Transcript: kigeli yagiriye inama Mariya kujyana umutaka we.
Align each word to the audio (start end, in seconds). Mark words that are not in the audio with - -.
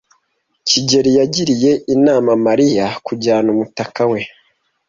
kigeli 0.67 1.11
yagiriye 1.19 1.71
inama 1.95 2.31
Mariya 2.45 2.85
kujyana 3.05 3.47
umutaka 3.55 4.01
we. 4.11 4.21